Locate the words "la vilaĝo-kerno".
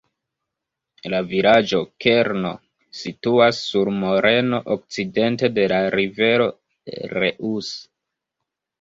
1.13-2.55